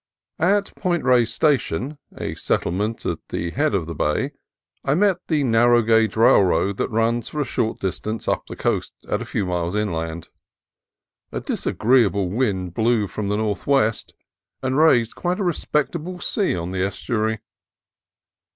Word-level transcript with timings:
At 0.39 0.73
Point 0.75 1.03
Reyes 1.03 1.31
Station, 1.31 1.99
a 2.17 2.33
settlement 2.33 3.05
at 3.05 3.19
the 3.29 3.51
head 3.51 3.75
of 3.75 3.85
the 3.85 3.93
bay, 3.93 4.31
I 4.83 4.95
met 4.95 5.17
the 5.27 5.43
narrow 5.43 5.83
gauge 5.83 6.15
railroad 6.15 6.77
that 6.77 6.89
runs 6.89 7.29
for 7.29 7.39
a 7.39 7.45
short 7.45 7.79
distance 7.79 8.27
up 8.27 8.47
the 8.47 8.55
coast 8.55 8.95
at 9.07 9.21
a 9.21 9.25
few 9.25 9.45
miles 9.45 9.75
inland. 9.75 10.29
A 11.31 11.39
disagreeable 11.39 12.31
wind 12.31 12.73
blew 12.73 13.05
from 13.05 13.27
the 13.27 13.37
north 13.37 13.67
west, 13.67 14.15
and 14.63 14.75
raised 14.75 15.13
quite 15.13 15.39
a 15.39 15.43
respectable 15.43 16.19
sea 16.19 16.55
on 16.55 16.71
the 16.71 16.79
estu 16.83 17.11
ary. 17.13 17.39